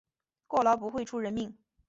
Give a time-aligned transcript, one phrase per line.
[0.47, 1.55] 过劳不会出人命